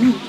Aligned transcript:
with 0.00 0.21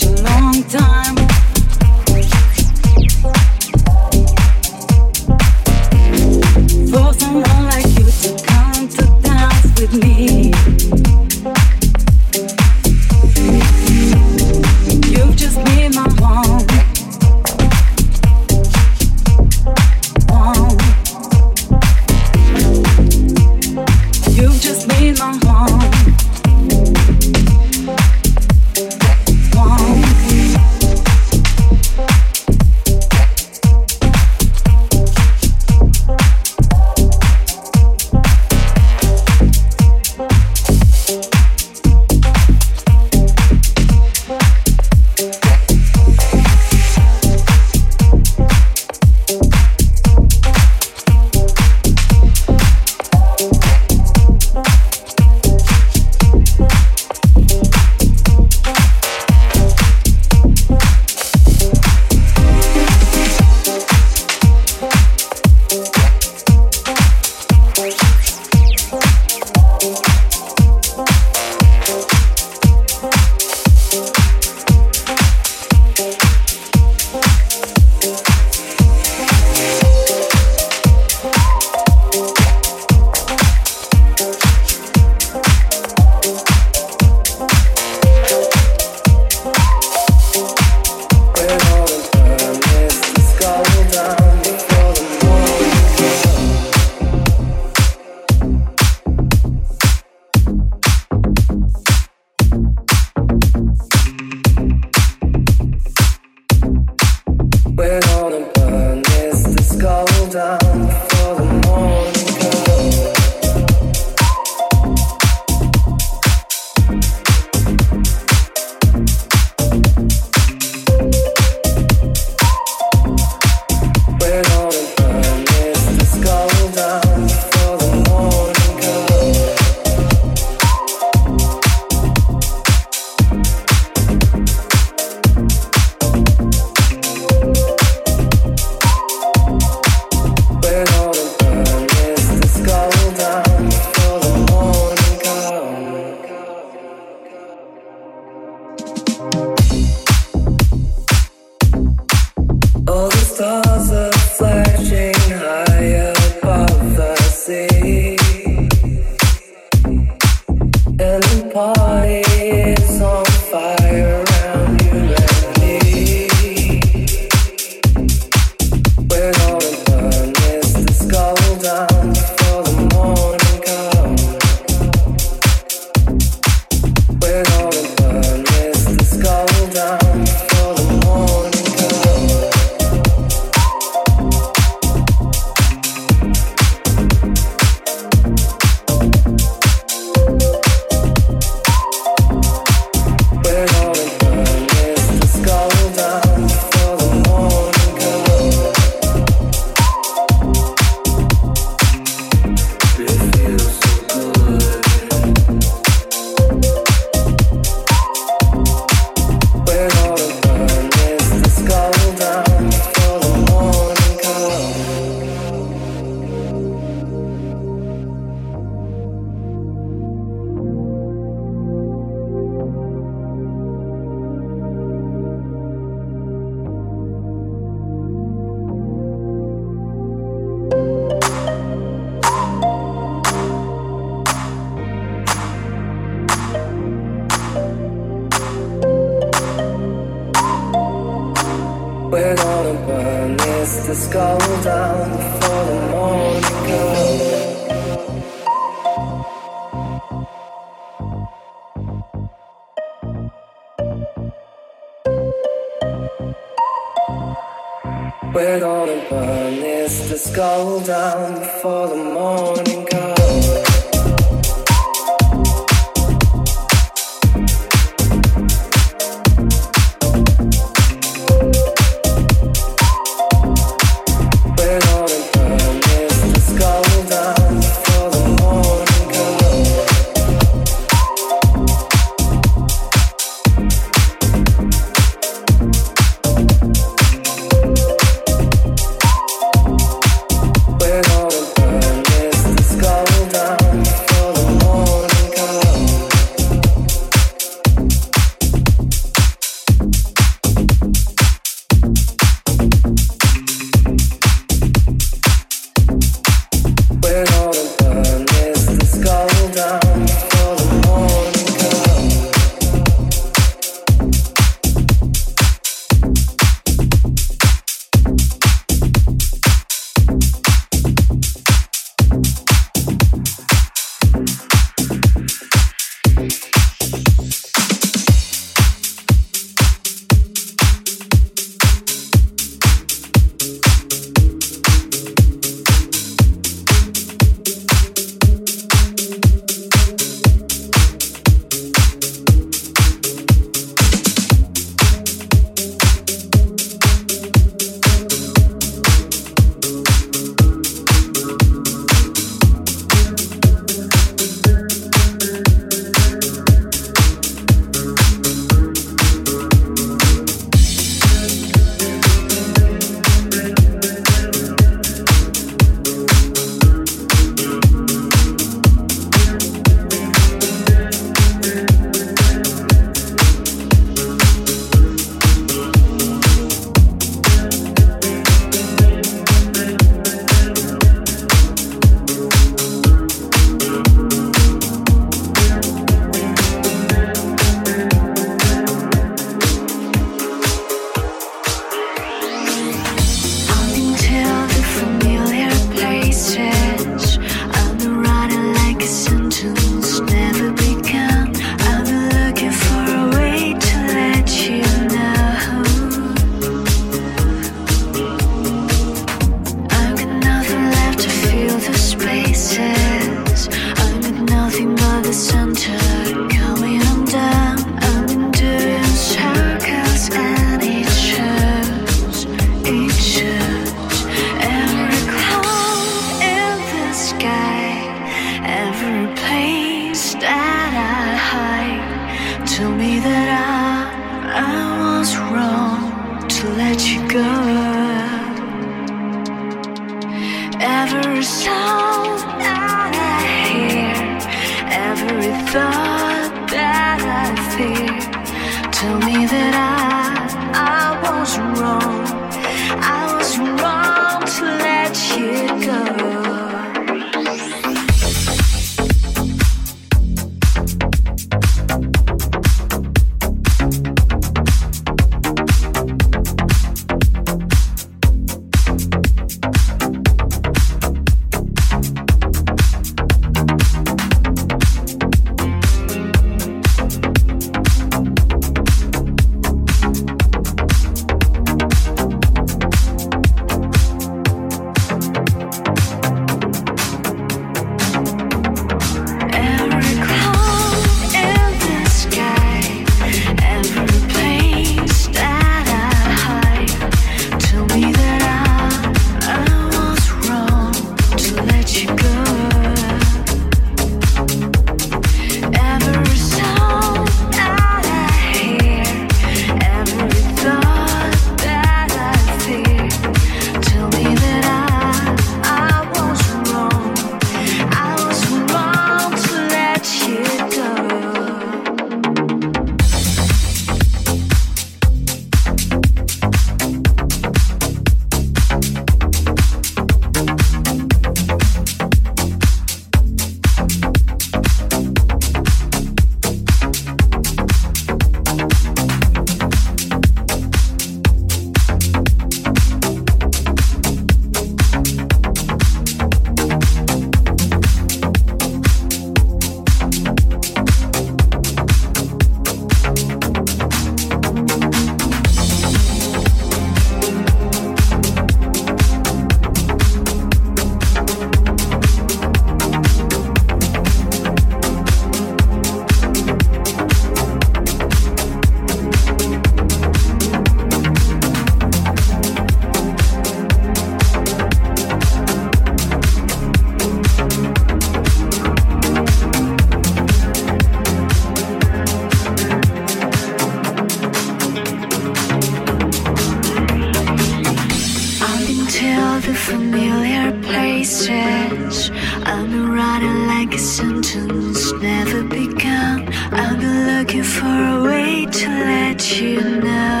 sentence 593.78 594.72
never 594.82 595.22
begun. 595.22 596.12
I've 596.32 596.58
been 596.58 596.78
looking 596.90 597.22
for 597.22 597.46
a 597.46 597.84
way 597.84 598.26
to 598.26 598.48
let 598.48 599.00
you 599.20 599.40
know. 599.66 600.00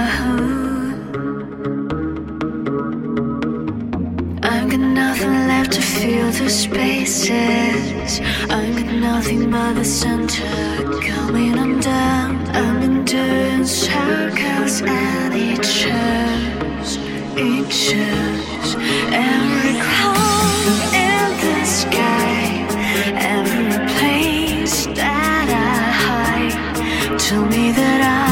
I've 4.42 4.68
got 4.72 4.80
nothing 4.80 5.36
left 5.52 5.70
to 5.74 5.80
fill 5.80 6.30
the 6.32 6.50
spaces. 6.50 8.20
I've 8.50 8.74
got 8.78 8.92
nothing 9.10 9.48
but 9.52 9.74
the 9.74 9.84
center 9.84 10.56
coming 11.10 11.56
undone. 11.56 12.34
I've 12.60 12.80
been 12.80 13.04
doing 13.04 13.64
circles 13.64 14.82
and 14.82 15.34
it 15.34 15.64
shows, 15.64 16.90
it 17.36 17.68
shows. 17.86 18.68
Every 19.30 19.74
cloud 19.86 20.66
in 21.06 21.28
the 21.44 21.64
sky, 21.64 22.38
every 23.36 23.67
Tell 27.28 27.44
me 27.44 27.72
that 27.72 28.00
I, 28.00 28.27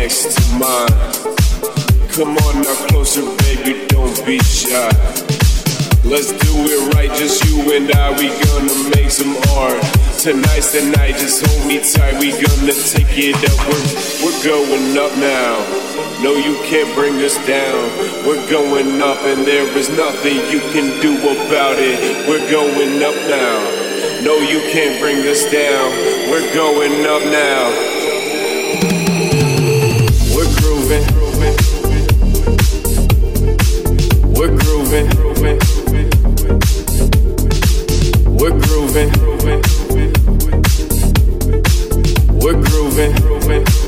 next 0.00 0.32
to 0.32 0.42
mine. 0.56 0.96
Come 2.16 2.32
on 2.32 2.54
now 2.64 2.76
closer, 2.88 3.20
baby, 3.44 3.86
don't 3.88 4.16
be 4.24 4.38
shy. 4.38 4.88
Let's 6.08 6.32
do 6.32 6.52
it 6.72 6.94
right, 6.94 7.12
just 7.20 7.44
you 7.44 7.60
and 7.76 7.92
I. 7.92 8.08
We 8.16 8.32
gonna 8.48 8.76
make 8.96 9.10
some 9.10 9.36
art. 9.60 9.76
Tonight's 10.16 10.72
the 10.72 10.88
night, 10.96 11.20
just 11.20 11.44
hold 11.44 11.68
me 11.68 11.84
tight. 11.84 12.16
We 12.16 12.32
gonna 12.32 12.72
take 12.72 13.12
it 13.12 13.36
up. 13.44 13.60
We're, 13.68 13.84
we're 14.24 14.40
going 14.40 14.96
up 14.96 15.12
now. 15.20 15.52
No, 16.24 16.32
you 16.32 16.56
can't 16.64 16.88
bring 16.96 17.20
us 17.20 17.36
down. 17.46 17.84
We're 18.24 18.44
going 18.48 19.02
up, 19.02 19.20
and 19.28 19.44
there 19.44 19.68
is 19.76 19.90
nothing 19.90 20.36
you 20.48 20.60
can 20.72 20.88
do 21.04 21.12
about 21.44 21.76
it. 21.76 22.00
We're 22.26 22.48
going 22.50 23.04
up 23.04 23.18
now. 23.28 23.56
No, 24.24 24.40
you 24.40 24.60
can't 24.72 24.96
bring 24.98 25.20
us 25.28 25.44
down. 25.52 25.88
We're 26.32 26.48
going 26.56 27.04
up 27.04 27.22
now. 27.28 27.89
We're 34.90 35.06
grooving. 35.08 35.60
We're 38.26 38.58
grooving. 38.58 39.10
We're 42.40 42.60
grooving. 42.60 43.79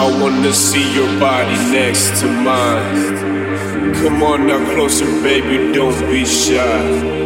I 0.00 0.06
wanna 0.22 0.52
see 0.52 0.94
your 0.94 1.08
body 1.18 1.56
next 1.72 2.20
to 2.20 2.26
mine. 2.28 3.94
Come 3.94 4.22
on 4.22 4.46
now 4.46 4.64
closer, 4.72 5.10
baby, 5.22 5.72
don't 5.72 5.98
be 6.08 6.24
shy. 6.24 7.18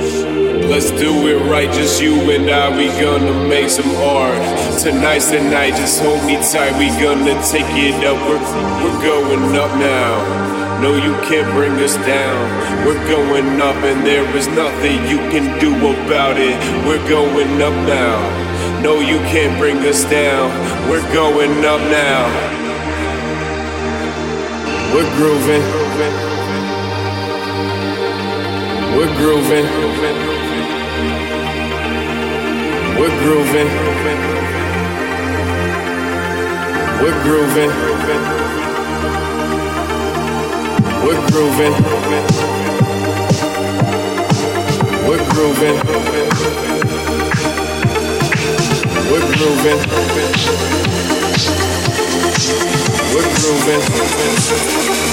Let's 0.72 0.90
do 0.90 1.12
it 1.28 1.50
right, 1.50 1.70
just 1.70 2.00
you 2.00 2.14
and 2.30 2.48
I. 2.48 2.74
We 2.74 2.88
gonna 2.98 3.46
make 3.46 3.68
some 3.68 3.94
art. 3.96 4.40
Tonight's 4.80 5.30
the 5.30 5.42
night, 5.42 5.76
just 5.76 6.00
hold 6.00 6.24
me 6.24 6.36
tight. 6.36 6.72
We 6.78 6.88
gonna 6.96 7.36
take 7.52 7.68
it 7.76 8.02
up. 8.08 8.16
We're, 8.26 8.40
we're 8.82 9.02
going 9.04 9.54
up 9.54 9.72
now. 9.76 10.80
No, 10.80 10.96
you 10.96 11.12
can't 11.28 11.52
bring 11.52 11.72
us 11.72 11.96
down. 12.08 12.86
We're 12.86 13.06
going 13.06 13.60
up, 13.60 13.76
and 13.84 14.00
there 14.06 14.24
is 14.34 14.48
nothing 14.48 14.96
you 15.12 15.18
can 15.28 15.60
do 15.60 15.76
about 15.76 16.38
it. 16.38 16.56
We're 16.86 17.06
going 17.06 17.60
up 17.60 17.76
now. 17.86 18.16
No, 18.80 19.00
you 19.00 19.18
can't 19.28 19.58
bring 19.60 19.76
us 19.80 20.04
down. 20.04 20.48
We're 20.88 21.12
going 21.12 21.62
up 21.66 21.82
now. 21.92 22.61
We're 24.92 25.08
grooving. 25.16 25.64
We're 28.94 29.12
grooving. 29.16 29.64
We're 32.98 33.16
grooving. 33.22 33.68
We're 37.00 37.18
grooving. 37.24 37.70
We're 41.02 41.20
grooving. 41.32 41.72
We're 45.08 45.24
grooving. 45.32 45.76
We're 49.10 49.26
grooving. 49.32 49.78
We're 52.44 53.22
grooving. 53.36 55.11